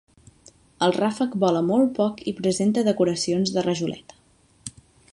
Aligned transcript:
El 0.85 0.93
ràfec 0.95 1.35
vola 1.43 1.61
molt 1.69 1.93
poc 2.01 2.25
i 2.33 2.35
presenta 2.41 2.87
decoracions 2.91 3.55
de 3.59 3.69
rajoleta. 3.71 4.21